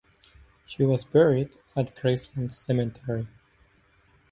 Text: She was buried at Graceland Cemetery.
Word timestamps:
She 0.65 0.81
was 0.83 1.05
buried 1.05 1.51
at 1.77 1.95
Graceland 1.95 2.53
Cemetery. 2.53 3.27